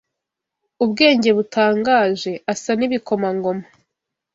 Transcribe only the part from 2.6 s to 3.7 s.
n’ibikomangoma